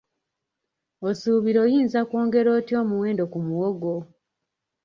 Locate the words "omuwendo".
2.83-3.23